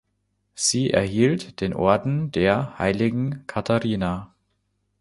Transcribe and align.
Sie 0.55 0.89
erhielt 0.89 1.61
den 1.61 1.75
Orden 1.75 2.31
der 2.31 2.79
Heiligen 2.79 3.45
Katharina. 3.45 4.33